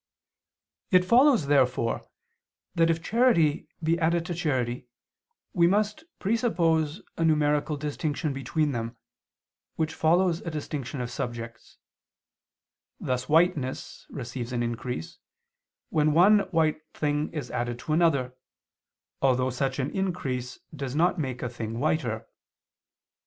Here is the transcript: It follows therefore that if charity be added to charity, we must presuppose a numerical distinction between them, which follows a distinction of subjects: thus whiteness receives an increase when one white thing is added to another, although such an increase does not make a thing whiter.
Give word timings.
It 0.89 1.05
follows 1.05 1.45
therefore 1.45 2.01
that 2.73 2.89
if 2.89 3.03
charity 3.03 3.69
be 3.83 3.99
added 3.99 4.25
to 4.25 4.33
charity, 4.33 4.87
we 5.53 5.67
must 5.67 6.05
presuppose 6.17 7.03
a 7.17 7.23
numerical 7.23 7.77
distinction 7.77 8.33
between 8.33 8.71
them, 8.71 8.97
which 9.75 9.93
follows 9.93 10.41
a 10.41 10.49
distinction 10.49 11.01
of 11.01 11.11
subjects: 11.11 11.77
thus 12.99 13.29
whiteness 13.29 14.07
receives 14.09 14.51
an 14.51 14.63
increase 14.63 15.19
when 15.89 16.13
one 16.13 16.39
white 16.49 16.81
thing 16.95 17.31
is 17.31 17.51
added 17.51 17.77
to 17.81 17.93
another, 17.93 18.33
although 19.21 19.51
such 19.51 19.77
an 19.77 19.91
increase 19.91 20.57
does 20.75 20.95
not 20.95 21.19
make 21.19 21.43
a 21.43 21.47
thing 21.49 21.77
whiter. 21.79 22.27